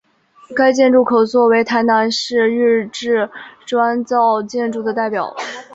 [0.55, 3.29] 该建筑可做为台南市日治
[3.67, 5.35] 砖造建筑的代表。